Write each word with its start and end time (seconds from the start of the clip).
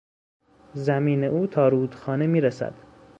زمین 0.73 1.23
او 1.23 1.47
تا 1.47 1.67
رودخانه 1.67 2.27
میرسد. 2.27 2.73